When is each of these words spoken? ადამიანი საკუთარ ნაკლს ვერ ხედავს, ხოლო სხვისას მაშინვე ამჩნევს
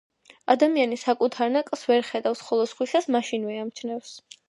ადამიანი 0.53 0.97
საკუთარ 1.01 1.53
ნაკლს 1.57 1.85
ვერ 1.91 2.03
ხედავს, 2.09 2.43
ხოლო 2.51 2.67
სხვისას 2.75 3.13
მაშინვე 3.19 3.65
ამჩნევს 3.67 4.21